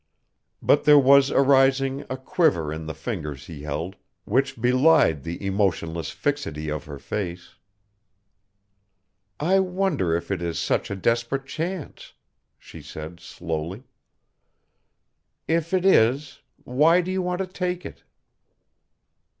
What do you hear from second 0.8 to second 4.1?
there was arising a quiver in the fingers he held